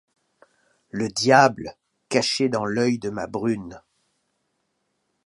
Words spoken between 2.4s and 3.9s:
dans l’œil de ma brune